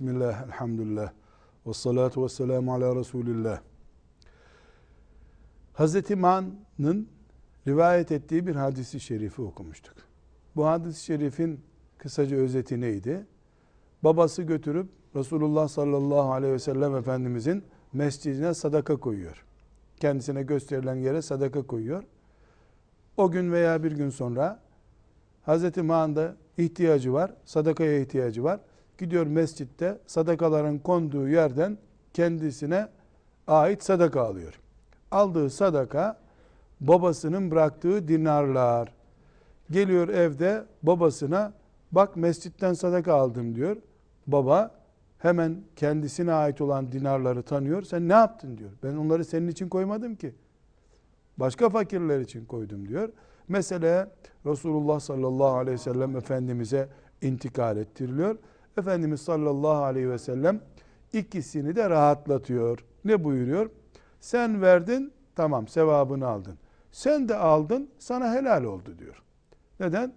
[0.00, 1.12] Bismillah, elhamdülillah.
[1.66, 3.60] Ve salatu ve selamu ala Resulillah.
[5.78, 6.10] Hz.
[6.10, 7.08] Ma'nın
[7.66, 9.94] rivayet ettiği bir hadisi şerifi okumuştuk.
[10.56, 11.60] Bu hadis-i şerifin
[11.98, 13.26] kısaca özeti neydi?
[14.04, 19.44] Babası götürüp Resulullah sallallahu aleyhi ve sellem Efendimizin mescidine sadaka koyuyor.
[19.96, 22.04] Kendisine gösterilen yere sadaka koyuyor.
[23.16, 24.60] O gün veya bir gün sonra
[25.46, 25.76] Hz.
[25.76, 28.60] Ma'n'da ihtiyacı var, sadakaya ihtiyacı var
[28.98, 31.78] gidiyor mescitte sadakaların konduğu yerden
[32.14, 32.88] kendisine
[33.46, 34.60] ait sadaka alıyor.
[35.10, 36.18] Aldığı sadaka
[36.80, 38.92] babasının bıraktığı dinarlar.
[39.70, 41.52] Geliyor evde babasına
[41.92, 43.76] bak mescitten sadaka aldım diyor.
[44.26, 44.74] Baba
[45.18, 47.82] hemen kendisine ait olan dinarları tanıyor.
[47.82, 48.70] Sen ne yaptın diyor.
[48.82, 50.34] Ben onları senin için koymadım ki.
[51.36, 53.08] Başka fakirler için koydum diyor.
[53.48, 54.10] Mesela
[54.46, 56.88] Resulullah sallallahu aleyhi ve sellem Efendimiz'e
[57.22, 58.38] intikal ettiriliyor.
[58.78, 60.60] Efendimiz sallallahu aleyhi ve sellem
[61.12, 62.84] ikisini de rahatlatıyor.
[63.04, 63.70] Ne buyuruyor?
[64.20, 66.58] Sen verdin, tamam sevabını aldın.
[66.92, 69.22] Sen de aldın, sana helal oldu diyor.
[69.80, 70.12] Neden?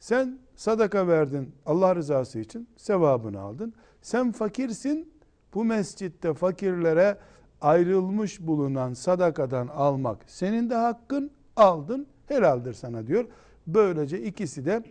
[0.00, 3.74] Sen sadaka verdin Allah rızası için, sevabını aldın.
[4.02, 5.12] Sen fakirsin,
[5.54, 7.18] bu mescitte fakirlere
[7.60, 13.24] ayrılmış bulunan sadakadan almak senin de hakkın, aldın, helaldir sana diyor.
[13.66, 14.82] Böylece ikisi de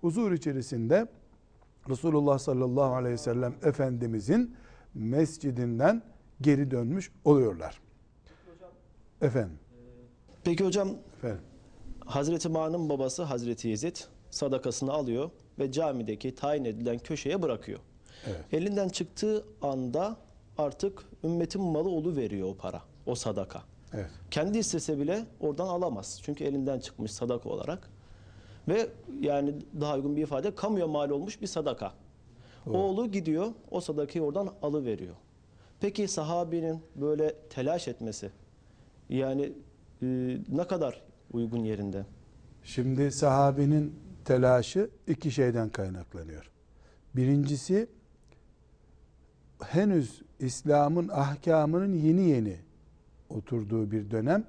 [0.00, 1.06] huzur içerisinde
[1.88, 4.54] Resulullah sallallahu aleyhi ve sellem Efendimizin
[4.94, 6.02] mescidinden
[6.40, 7.81] geri dönmüş oluyorlar.
[9.22, 9.58] Efendim.
[10.44, 11.40] Peki hocam Efendim.
[12.06, 13.96] Hazreti Ma'nın babası Hazreti Yezid
[14.30, 17.78] sadakasını alıyor ve camideki tayin edilen köşeye bırakıyor.
[18.26, 18.44] Evet.
[18.52, 20.16] Elinden çıktığı anda
[20.58, 23.62] artık ümmetin malı olu veriyor o para, o sadaka.
[23.94, 24.10] Evet.
[24.30, 26.20] Kendi istese bile oradan alamaz.
[26.22, 27.90] Çünkü elinden çıkmış sadaka olarak.
[28.68, 28.88] Ve
[29.20, 31.92] yani daha uygun bir ifade kamuya mal olmuş bir sadaka.
[32.66, 35.14] Oğlu gidiyor o sadakayı oradan alıveriyor.
[35.80, 38.30] Peki sahabinin böyle telaş etmesi
[39.08, 39.52] yani
[40.02, 41.02] e, ne kadar
[41.32, 42.06] uygun yerinde?
[42.62, 46.50] Şimdi sahabinin telaşı iki şeyden kaynaklanıyor.
[47.16, 47.86] Birincisi
[49.64, 52.56] henüz İslam'ın ahkamının yeni yeni
[53.28, 54.44] oturduğu bir dönem.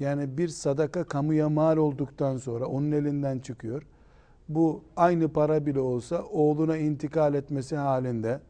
[0.00, 3.82] Yani bir sadaka kamuya mal olduktan sonra onun elinden çıkıyor.
[4.48, 8.40] Bu aynı para bile olsa oğluna intikal etmesi halinde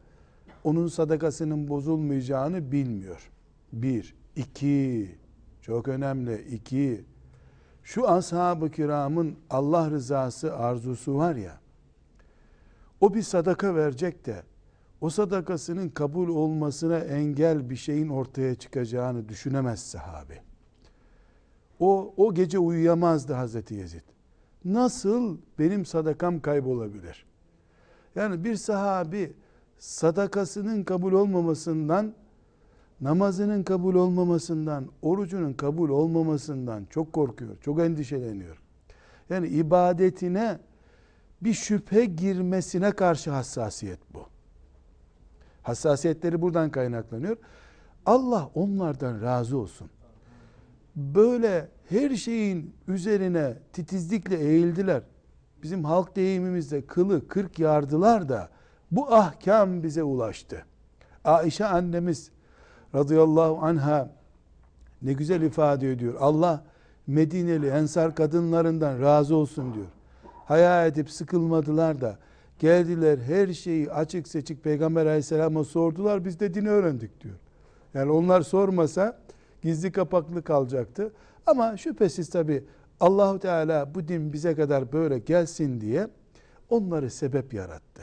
[0.63, 3.31] onun sadakasının bozulmayacağını bilmiyor.
[3.73, 4.15] Bir.
[4.35, 5.15] İki
[5.61, 6.41] çok önemli.
[6.41, 7.05] iki
[7.83, 11.59] şu ashab-ı kiramın Allah rızası arzusu var ya,
[13.01, 14.43] o bir sadaka verecek de,
[15.01, 20.43] o sadakasının kabul olmasına engel bir şeyin ortaya çıkacağını düşünemez sahabe.
[21.79, 24.01] O, o gece uyuyamazdı Hazreti Yezid.
[24.65, 27.25] Nasıl benim sadakam kaybolabilir?
[28.15, 29.33] Yani bir sahabi
[29.77, 32.13] sadakasının kabul olmamasından,
[33.01, 38.61] namazının kabul olmamasından, orucunun kabul olmamasından çok korkuyor, çok endişeleniyor.
[39.29, 40.59] Yani ibadetine
[41.41, 44.25] bir şüphe girmesine karşı hassasiyet bu.
[45.63, 47.37] Hassasiyetleri buradan kaynaklanıyor.
[48.05, 49.89] Allah onlardan razı olsun
[50.95, 55.03] böyle her şeyin üzerine titizlikle eğildiler.
[55.63, 58.49] Bizim halk deyimimizde kılı kırk yardılar da
[58.91, 60.65] bu ahkam bize ulaştı.
[61.23, 62.31] Ayşe annemiz
[62.95, 64.09] radıyallahu anha
[65.01, 66.13] ne güzel ifade ediyor.
[66.19, 66.63] Allah
[67.07, 69.85] Medineli ensar kadınlarından razı olsun diyor.
[70.45, 72.17] Haya edip sıkılmadılar da
[72.59, 77.35] geldiler her şeyi açık seçik Peygamber aleyhisselama sordular biz de dini öğrendik diyor.
[77.93, 79.19] Yani onlar sormasa
[79.61, 81.13] gizli kapaklı kalacaktı.
[81.45, 82.63] Ama şüphesiz tabi
[82.99, 86.07] Allahu Teala bu din bize kadar böyle gelsin diye
[86.69, 88.01] onları sebep yarattı.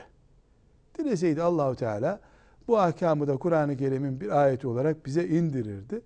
[0.99, 2.21] Dileseydi Allahu Teala
[2.69, 6.01] bu ahkamı da Kur'an-ı Kerim'in bir ayeti olarak bize indirirdi.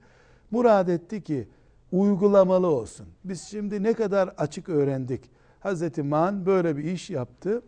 [0.50, 1.48] Murad etti ki
[1.92, 3.06] uygulamalı olsun.
[3.24, 5.30] Biz şimdi ne kadar açık öğrendik.
[5.60, 7.62] Hazreti Man böyle bir iş yaptı.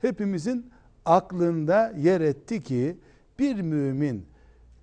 [0.00, 0.70] Hepimizin
[1.04, 2.98] aklında yer etti ki
[3.38, 4.26] bir mümin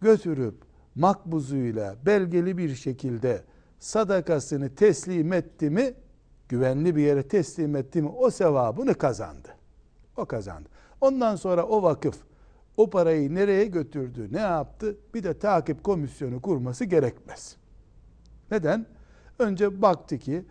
[0.01, 0.55] götürüp
[0.95, 3.41] makbuzuyla belgeli bir şekilde
[3.79, 5.93] sadakasını teslim etti mi,
[6.49, 9.49] güvenli bir yere teslim etti mi o sevabını kazandı.
[10.17, 10.69] O kazandı.
[11.01, 12.15] Ondan sonra o vakıf
[12.81, 17.55] o parayı nereye götürdü, ne yaptı bir de takip komisyonu kurması gerekmez.
[18.51, 18.85] Neden?
[19.39, 20.45] Önce baktı ki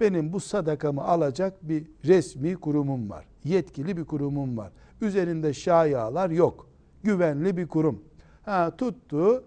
[0.00, 3.24] benim bu sadakamı alacak bir resmi kurumum var.
[3.44, 4.72] Yetkili bir kurumum var.
[5.00, 6.68] Üzerinde şayalar yok.
[7.02, 8.02] Güvenli bir kurum.
[8.42, 9.44] Ha, tuttu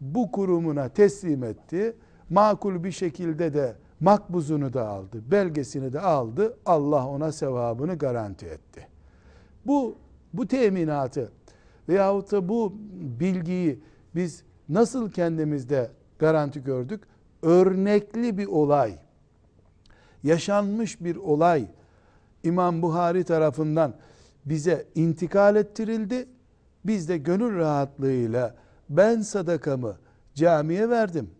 [0.00, 1.96] bu kurumuna teslim etti.
[2.30, 5.22] Makul bir şekilde de makbuzunu da aldı.
[5.30, 6.56] Belgesini de aldı.
[6.66, 8.88] Allah ona sevabını garanti etti.
[9.66, 9.96] Bu
[10.32, 11.32] bu teminatı
[11.88, 12.72] veyahut da bu
[13.20, 13.82] bilgiyi
[14.14, 17.02] biz nasıl kendimizde garanti gördük?
[17.42, 18.98] Örnekli bir olay,
[20.22, 21.66] yaşanmış bir olay
[22.44, 23.94] İmam Buhari tarafından
[24.44, 26.28] bize intikal ettirildi.
[26.84, 28.54] Biz de gönül rahatlığıyla
[28.88, 29.96] ben sadakamı
[30.34, 31.30] camiye verdim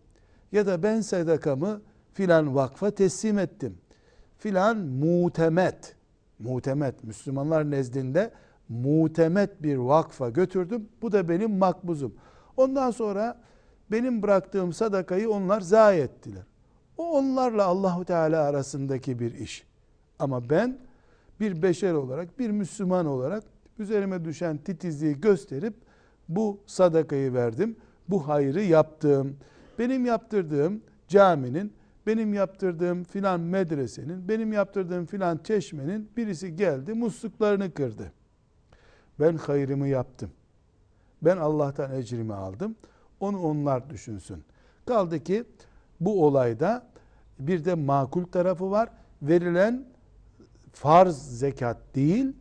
[0.51, 1.81] ya da ben sadakamı
[2.13, 3.77] filan vakfa teslim ettim.
[4.37, 5.95] Filan mutemet,
[6.39, 8.31] mutemet Müslümanlar nezdinde
[8.69, 10.89] mutemet bir vakfa götürdüm.
[11.01, 12.13] Bu da benim makbuzum.
[12.57, 13.41] Ondan sonra
[13.91, 16.43] benim bıraktığım sadakayı onlar zayi ettiler.
[16.97, 19.67] O onlarla Allahu Teala arasındaki bir iş.
[20.19, 20.77] Ama ben
[21.39, 23.43] bir beşer olarak, bir Müslüman olarak
[23.79, 25.73] üzerime düşen titizliği gösterip
[26.29, 27.75] bu sadakayı verdim.
[28.09, 29.37] Bu hayrı yaptım.
[29.79, 31.73] Benim yaptırdığım caminin,
[32.07, 38.11] benim yaptırdığım filan medresenin, benim yaptırdığım filan çeşmenin birisi geldi musluklarını kırdı.
[39.19, 40.29] Ben hayrımı yaptım.
[41.21, 42.75] Ben Allah'tan ecrimi aldım.
[43.19, 44.43] Onu onlar düşünsün.
[44.85, 45.43] Kaldı ki
[45.99, 46.87] bu olayda
[47.39, 48.89] bir de makul tarafı var.
[49.21, 49.85] Verilen
[50.73, 52.33] farz zekat değil,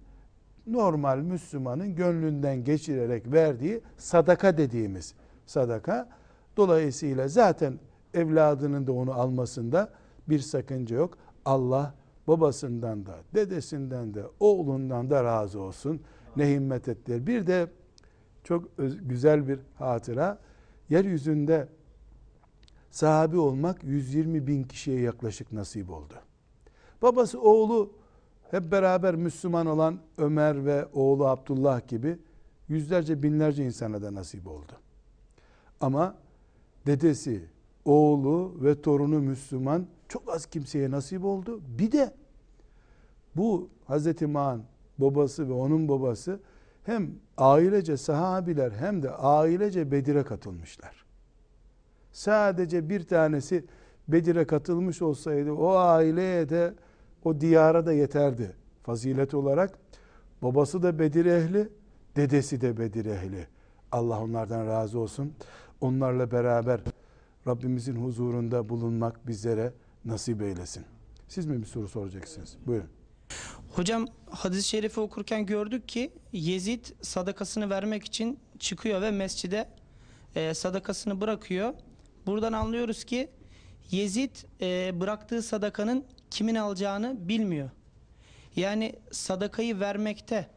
[0.66, 5.14] normal Müslümanın gönlünden geçirerek verdiği sadaka dediğimiz
[5.46, 6.08] sadaka.
[6.56, 7.78] Dolayısıyla zaten
[8.14, 9.90] evladının da onu almasında
[10.28, 11.18] bir sakınca yok.
[11.44, 11.94] Allah
[12.28, 16.00] babasından da, dedesinden de, oğlundan da razı olsun.
[16.38, 17.26] Ne himmet ettiler.
[17.26, 17.70] Bir de
[18.44, 18.70] çok
[19.02, 20.38] güzel bir hatıra.
[20.90, 21.68] Yeryüzünde
[22.90, 26.14] sahabi olmak 120 bin kişiye yaklaşık nasip oldu.
[27.02, 27.92] Babası oğlu
[28.50, 32.18] hep beraber Müslüman olan Ömer ve oğlu Abdullah gibi
[32.68, 34.72] yüzlerce binlerce insana da nasip oldu.
[35.80, 36.16] Ama
[36.86, 37.44] dedesi,
[37.84, 41.60] oğlu ve torunu Müslüman çok az kimseye nasip oldu.
[41.78, 42.14] Bir de
[43.36, 44.62] bu Hazreti Ma'an
[44.98, 46.40] babası ve onun babası
[46.84, 51.04] hem ailece sahabiler hem de ailece Bedir'e katılmışlar.
[52.12, 53.64] Sadece bir tanesi
[54.08, 56.74] Bedir'e katılmış olsaydı o aileye de
[57.24, 59.78] o diyara da yeterdi fazilet olarak.
[60.42, 61.68] Babası da Bedir ehli,
[62.16, 63.46] dedesi de Bedir ehli.
[63.92, 65.32] Allah onlardan razı olsun.
[65.80, 66.80] Onlarla beraber
[67.46, 69.72] Rabbimizin huzurunda bulunmak bizlere
[70.04, 70.84] nasip eylesin.
[71.28, 72.56] Siz mi bir soru soracaksınız?
[72.66, 72.97] Buyurun.
[73.72, 79.68] Hocam hadis-i şerifi okurken gördük ki Yezid sadakasını vermek için çıkıyor ve mescide
[80.34, 81.74] e, sadakasını bırakıyor.
[82.26, 83.30] Buradan anlıyoruz ki
[83.90, 87.70] Yezid e, bıraktığı sadakanın kimin alacağını bilmiyor.
[88.56, 90.48] Yani sadakayı vermekte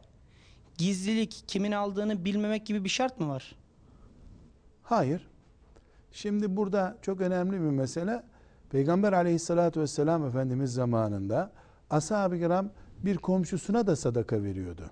[0.78, 3.54] gizlilik kimin aldığını bilmemek gibi bir şart mı var?
[4.82, 5.28] Hayır.
[6.12, 8.22] Şimdi burada çok önemli bir mesele.
[8.70, 11.52] Peygamber aleyhissalatü vesselam Efendimiz zamanında
[11.90, 12.70] ashab-ı kiram
[13.04, 14.90] bir komşusuna da sadaka veriyordu.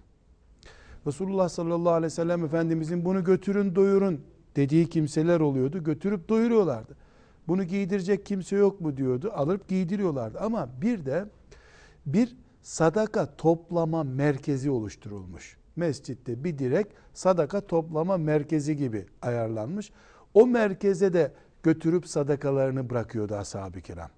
[1.06, 4.20] Resulullah sallallahu aleyhi ve sellem Efendimizin bunu götürün doyurun
[4.56, 5.84] dediği kimseler oluyordu.
[5.84, 6.96] Götürüp doyuruyorlardı.
[7.48, 9.32] Bunu giydirecek kimse yok mu diyordu.
[9.34, 10.40] Alıp giydiriyorlardı.
[10.40, 11.24] Ama bir de
[12.06, 15.56] bir sadaka toplama merkezi oluşturulmuş.
[15.76, 19.92] Mescitte bir direk sadaka toplama merkezi gibi ayarlanmış.
[20.34, 21.32] O merkeze de
[21.62, 24.10] götürüp sadakalarını bırakıyordu ashab-ı kiram.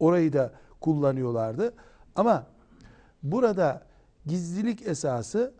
[0.00, 1.74] Orayı da kullanıyorlardı.
[2.16, 2.46] Ama
[3.24, 3.82] burada
[4.26, 5.54] gizlilik esası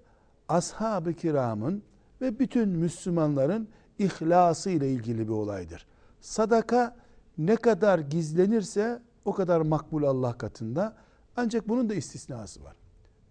[0.48, 1.82] ashab-ı kiramın
[2.20, 3.68] ve bütün Müslümanların
[3.98, 5.86] ihlası ile ilgili bir olaydır.
[6.20, 6.96] Sadaka
[7.38, 10.96] ne kadar gizlenirse o kadar makbul Allah katında.
[11.36, 12.76] Ancak bunun da istisnası var.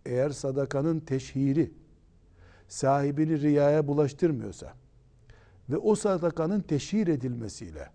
[0.05, 1.73] Eğer sadakanın teşhiri
[2.67, 4.73] sahibini riyaya bulaştırmıyorsa
[5.69, 7.89] ve o sadakanın teşhir edilmesiyle,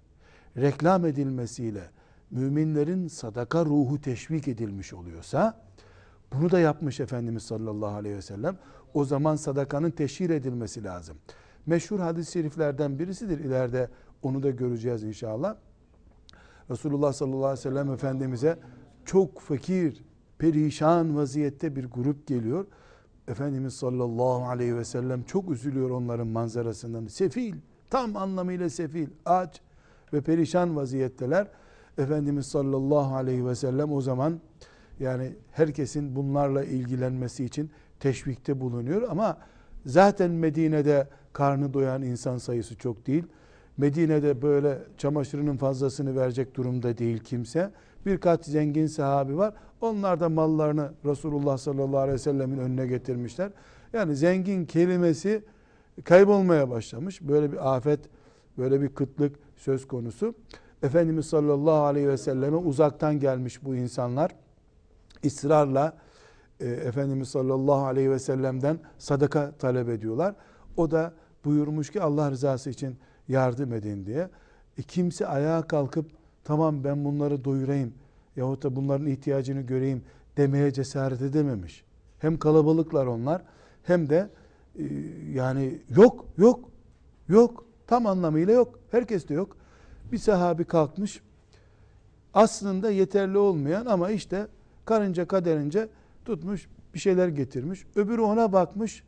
[0.57, 1.91] reklam edilmesiyle
[2.31, 5.68] müminlerin sadaka ruhu teşvik edilmiş oluyorsa
[6.33, 8.57] bunu da yapmış Efendimiz sallallahu aleyhi ve sellem.
[8.95, 11.17] O zaman sadakanın teşhir edilmesi lazım.
[11.67, 13.39] Meşhur hadis-i şeriflerden birisidir.
[13.39, 13.89] İleride
[14.23, 15.57] onu da göreceğiz inşallah.
[16.71, 18.59] Resulullah sallallahu aleyhi ve sellem Efendimiz'e
[19.05, 20.05] çok fakir,
[20.39, 22.67] perişan vaziyette bir grup geliyor.
[23.29, 27.07] Efendimiz sallallahu aleyhi ve sellem çok üzülüyor onların manzarasından.
[27.07, 27.55] Sefil,
[27.91, 29.61] tam anlamıyla sefil, aç
[30.13, 31.49] ve perişan vaziyetteler.
[31.99, 34.41] Efendimiz sallallahu aleyhi ve sellem o zaman
[35.01, 39.39] yani herkesin bunlarla ilgilenmesi için teşvikte bulunuyor ama
[39.87, 43.25] zaten Medine'de karnı doyan insan sayısı çok değil.
[43.77, 47.71] Medine'de böyle çamaşırının fazlasını verecek durumda değil kimse.
[48.07, 49.55] Birkaç zengin sahabi var.
[49.81, 53.51] Onlar da mallarını Resulullah sallallahu aleyhi ve sellemin önüne getirmişler.
[53.93, 55.43] Yani zengin kelimesi
[56.05, 57.23] kaybolmaya başlamış.
[57.23, 58.01] Böyle bir afet,
[58.59, 60.35] böyle bir kıtlık söz konusu.
[60.83, 64.31] Efendimiz sallallahu aleyhi ve selleme uzaktan gelmiş bu insanlar.
[65.25, 65.97] Israrla
[66.61, 70.35] e, Efendimiz sallallahu aleyhi ve sellem'den sadaka talep ediyorlar.
[70.77, 71.13] O da
[71.45, 72.97] buyurmuş ki Allah rızası için
[73.29, 74.29] yardım edin diye.
[74.79, 76.07] E, kimse ayağa kalkıp
[76.45, 77.95] tamam ben bunları doyurayım
[78.37, 80.03] yahut da bunların ihtiyacını göreyim
[80.37, 81.85] demeye cesaret edememiş.
[82.19, 83.43] Hem kalabalıklar onlar
[83.83, 84.31] hem de
[84.79, 84.85] e,
[85.33, 86.71] yani yok yok
[87.29, 88.79] yok tam anlamıyla yok.
[88.91, 89.57] Herkes de yok.
[90.13, 91.23] Bir sahabi kalkmış
[92.35, 94.47] aslında yeterli olmayan ama işte
[94.89, 95.89] karınca kaderince
[96.25, 97.87] tutmuş bir şeyler getirmiş.
[97.97, 99.03] Öbürü ona bakmış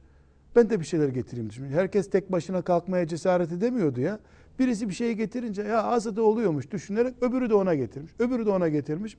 [0.56, 1.74] ben de bir şeyler getireyim demiş.
[1.74, 4.18] Herkes tek başına kalkmaya cesaret edemiyordu ya.
[4.58, 8.12] Birisi bir şey getirince ya azı da oluyormuş düşünerek öbürü de ona getirmiş.
[8.18, 9.16] Öbürü de ona getirmiş.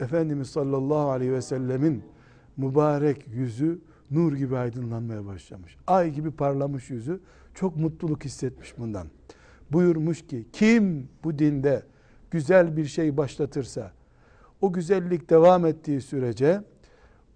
[0.00, 2.02] Efendimiz sallallahu aleyhi ve sellemin
[2.56, 5.76] mübarek yüzü nur gibi aydınlanmaya başlamış.
[5.86, 7.20] Ay gibi parlamış yüzü
[7.54, 9.06] çok mutluluk hissetmiş bundan.
[9.72, 11.82] Buyurmuş ki kim bu dinde
[12.30, 13.92] güzel bir şey başlatırsa
[14.64, 16.62] o güzellik devam ettiği sürece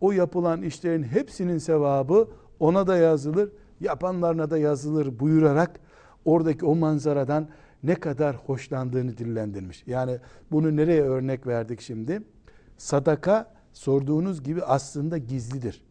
[0.01, 2.29] o yapılan işlerin hepsinin sevabı
[2.61, 5.81] ona da yazılır, yapanlarına da yazılır buyurarak
[6.25, 7.49] oradaki o manzaradan
[7.83, 9.85] ne kadar hoşlandığını dillendirmiş.
[9.87, 10.19] Yani
[10.51, 12.23] bunu nereye örnek verdik şimdi?
[12.77, 15.85] Sadaka sorduğunuz gibi aslında gizlidir.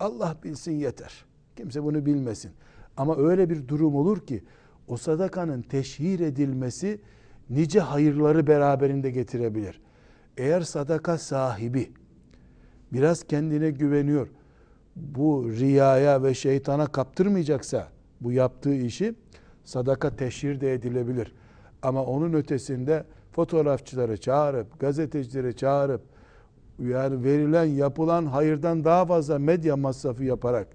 [0.00, 1.24] Allah bilsin yeter.
[1.56, 2.50] Kimse bunu bilmesin.
[2.96, 4.44] Ama öyle bir durum olur ki
[4.88, 7.00] o sadakanın teşhir edilmesi
[7.50, 9.80] nice hayırları beraberinde getirebilir.
[10.40, 11.92] Eğer sadaka sahibi
[12.92, 14.28] biraz kendine güveniyor,
[14.96, 17.88] bu riyaya ve şeytana kaptırmayacaksa
[18.20, 19.14] bu yaptığı işi
[19.64, 21.34] sadaka teşhir de edilebilir.
[21.82, 26.02] Ama onun ötesinde fotoğrafçıları çağırıp, gazetecileri çağırıp,
[26.78, 30.68] yani verilen, yapılan hayırdan daha fazla medya masrafı yaparak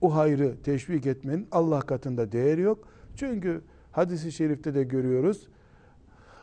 [0.00, 2.88] o hayrı teşvik etmenin Allah katında değeri yok.
[3.16, 3.60] Çünkü
[3.92, 5.48] hadisi şerifte de görüyoruz.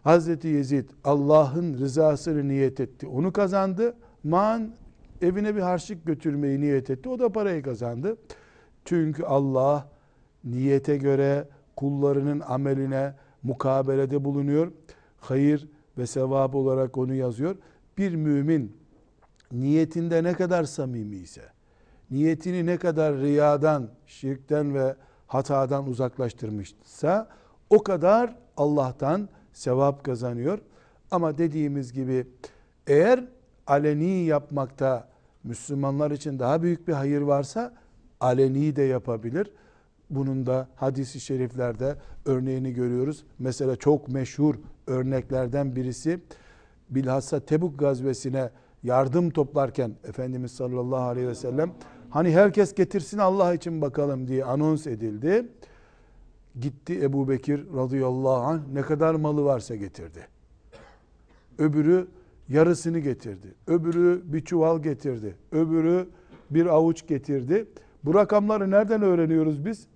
[0.06, 3.08] Hazreti Yezid Allah'ın rızasını niyet etti.
[3.08, 3.96] Onu kazandı.
[4.24, 4.72] Man
[5.22, 7.10] evine bir harçlık götürmeyi niyet etti.
[7.10, 8.18] O da parayı kazandı.
[8.86, 9.90] Çünkü Allah
[10.44, 14.72] niyete göre kullarının ameline mukabelede bulunuyor.
[15.20, 17.56] Hayır ve sevap olarak onu yazıyor.
[17.98, 18.78] Bir mümin
[19.52, 21.44] niyetinde ne kadar samimi ise,
[22.12, 24.96] niyetini ne kadar riyadan, şirkten ve
[25.28, 27.30] hatadan uzaklaştırmışsa
[27.70, 30.60] o kadar Allah'tan sevap kazanıyor.
[31.12, 32.28] Ama dediğimiz gibi
[32.88, 33.24] eğer
[33.68, 35.08] aleni yapmakta
[35.44, 37.74] Müslümanlar için daha büyük bir hayır varsa
[38.20, 39.52] aleni de yapabilir.
[40.10, 41.96] Bunun da hadisi şeriflerde
[42.26, 43.24] örneğini görüyoruz.
[43.40, 44.56] Mesela çok meşhur
[44.88, 46.20] örneklerden birisi
[46.90, 48.50] bilhassa Tebuk gazvesine
[48.84, 51.72] yardım toplarken Efendimiz sallallahu aleyhi ve sellem
[52.10, 55.48] hani herkes getirsin Allah için bakalım diye anons edildi.
[56.62, 60.28] Gitti Ebu Bekir radıyallahu anh ne kadar malı varsa getirdi.
[61.58, 62.08] Öbürü
[62.50, 63.54] yarısını getirdi.
[63.68, 65.36] Öbürü bir çuval getirdi.
[65.52, 66.08] Öbürü
[66.50, 67.66] bir avuç getirdi.
[68.04, 69.88] Bu rakamları nereden öğreniyoruz biz?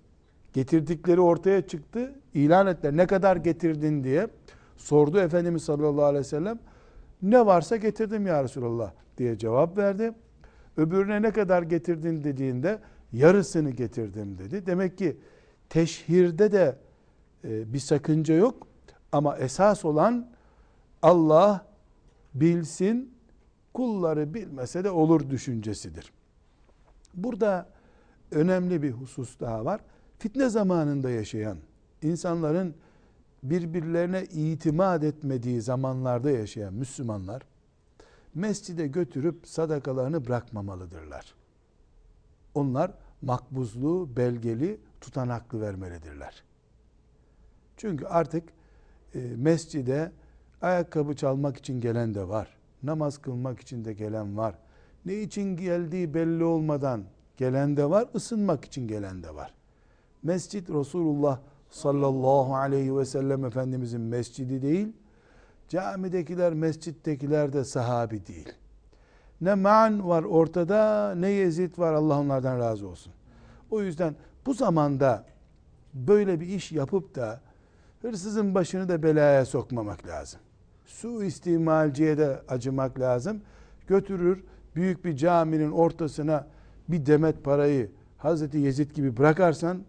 [0.52, 2.14] Getirdikleri ortaya çıktı.
[2.34, 2.96] İlan ettiler.
[2.96, 4.28] Ne kadar getirdin diye.
[4.76, 6.58] Sordu Efendimiz sallallahu aleyhi ve sellem.
[7.22, 10.12] Ne varsa getirdim ya Resulallah diye cevap verdi.
[10.76, 12.78] Öbürüne ne kadar getirdin dediğinde
[13.12, 14.66] yarısını getirdim dedi.
[14.66, 15.16] Demek ki
[15.70, 16.78] teşhirde de
[17.44, 18.66] e, bir sakınca yok.
[19.12, 20.30] Ama esas olan
[21.02, 21.66] Allah
[22.34, 23.14] bilsin,
[23.74, 26.12] kulları bilmese de olur düşüncesidir.
[27.14, 27.68] Burada
[28.30, 29.80] önemli bir husus daha var.
[30.18, 31.58] Fitne zamanında yaşayan
[32.02, 32.74] insanların
[33.42, 37.42] birbirlerine itimat etmediği zamanlarda yaşayan Müslümanlar
[38.34, 41.34] mescide götürüp sadakalarını bırakmamalıdırlar.
[42.54, 46.42] Onlar makbuzlu, belgeli, tutanaklı vermelidirler.
[47.76, 48.48] Çünkü artık
[49.14, 50.12] e, mescide
[50.62, 52.56] ayakkabı çalmak için gelen de var.
[52.82, 54.54] Namaz kılmak için de gelen var.
[55.04, 57.04] Ne için geldiği belli olmadan
[57.36, 59.54] gelen de var, ısınmak için gelen de var.
[60.22, 61.40] Mescid Resulullah
[61.70, 64.92] sallallahu aleyhi ve sellem Efendimizin mescidi değil,
[65.68, 68.52] camidekiler, mescittekiler de sahabi değil.
[69.40, 73.12] Ne man var ortada, ne Yezid var, Allah onlardan razı olsun.
[73.70, 74.14] O yüzden
[74.46, 75.24] bu zamanda
[75.94, 77.40] böyle bir iş yapıp da
[78.02, 80.40] hırsızın başını da belaya sokmamak lazım.
[80.86, 83.40] Su istimalciye de acımak lazım.
[83.86, 84.44] Götürür
[84.76, 86.46] büyük bir caminin ortasına
[86.88, 89.82] bir demet parayı Hazreti Yezid gibi bırakarsan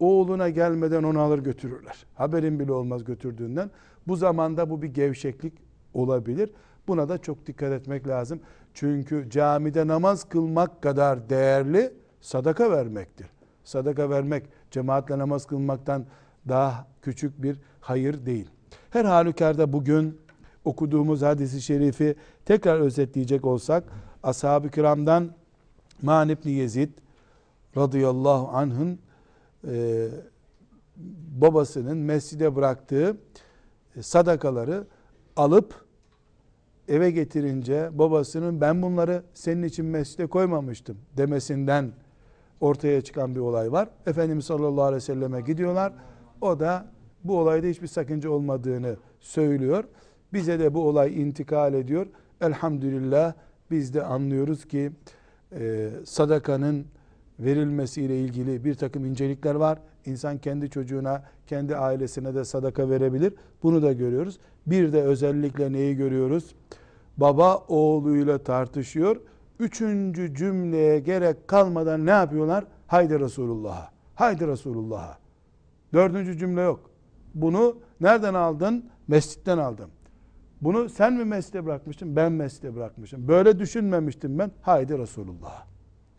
[0.00, 2.06] oğluna gelmeden onu alır götürürler.
[2.14, 3.70] Haberin bile olmaz götürdüğünden.
[4.08, 5.52] Bu zamanda bu bir gevşeklik
[5.94, 6.50] olabilir.
[6.88, 8.40] Buna da çok dikkat etmek lazım.
[8.74, 13.37] Çünkü camide namaz kılmak kadar değerli sadaka vermektir.
[13.68, 16.06] Sadaka vermek cemaatle namaz kılmaktan
[16.48, 18.48] daha küçük bir hayır değil.
[18.90, 20.20] Her halükarda bugün
[20.64, 23.84] okuduğumuz hadisi şerifi tekrar özetleyecek olsak
[24.22, 25.30] ashab-ı kiramdan
[26.02, 26.88] Man İbni Yezid
[27.76, 28.98] radıyallahu anh'ın
[29.68, 30.08] e,
[31.40, 33.16] babasının mescide bıraktığı
[33.96, 34.86] e, sadakaları
[35.36, 35.84] alıp
[36.88, 41.92] eve getirince babasının ben bunları senin için mescide koymamıştım demesinden
[42.60, 43.88] ortaya çıkan bir olay var.
[44.06, 45.92] Efendimiz sallallahu aleyhi ve selleme gidiyorlar.
[46.40, 46.86] O da
[47.24, 49.84] bu olayda hiçbir sakınca olmadığını söylüyor.
[50.32, 52.06] Bize de bu olay intikal ediyor.
[52.40, 53.32] Elhamdülillah
[53.70, 54.92] biz de anlıyoruz ki
[55.52, 56.86] e, sadakanın
[57.40, 59.78] verilmesiyle ilgili bir takım incelikler var.
[60.06, 63.34] İnsan kendi çocuğuna, kendi ailesine de sadaka verebilir.
[63.62, 64.38] Bunu da görüyoruz.
[64.66, 66.54] Bir de özellikle neyi görüyoruz?
[67.16, 69.20] Baba oğluyla tartışıyor.
[69.60, 72.64] Üçüncü cümleye gerek kalmadan ne yapıyorlar?
[72.86, 73.90] Haydi Resulullah'a.
[74.14, 75.18] Haydi Resulullah'a.
[75.92, 76.90] Dördüncü cümle yok.
[77.34, 78.90] Bunu nereden aldın?
[79.08, 79.90] Mescitten aldım.
[80.60, 82.16] Bunu sen mi mescide bırakmıştın?
[82.16, 83.28] Ben mescide bırakmışım.
[83.28, 84.50] Böyle düşünmemiştim ben.
[84.62, 85.66] Haydi Resulullah'a.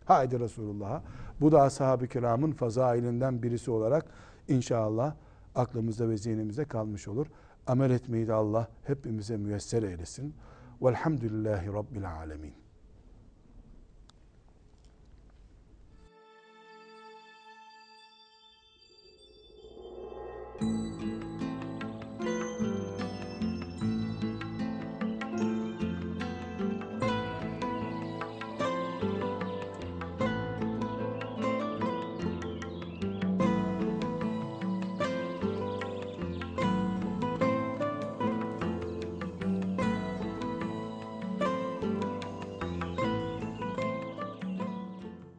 [0.04, 1.02] Haydi Resulullah'a.
[1.40, 4.06] Bu da ashab-ı kiramın fazailinden birisi olarak
[4.48, 5.14] inşallah
[5.54, 7.26] aklımızda ve zihnimizde kalmış olur.
[7.66, 10.34] Amel etmeyi de Allah hepimize müyesser eylesin.
[10.82, 12.52] Velhamdülillahi Rabbil alemin.